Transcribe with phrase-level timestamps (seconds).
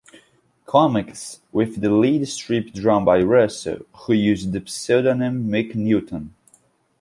[0.65, 6.33] Comics, with the lead strip drawn by Russell, who used the pseudonym 'Mick Newton'.